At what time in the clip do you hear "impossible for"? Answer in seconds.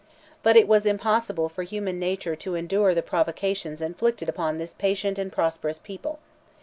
0.87-1.61